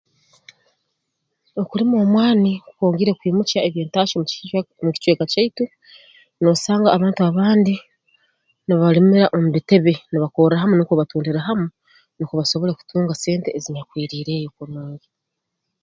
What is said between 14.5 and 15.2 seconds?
kurungi